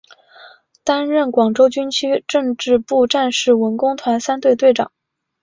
[0.83, 4.91] 担任广州军区政治部战士文工团三队队长。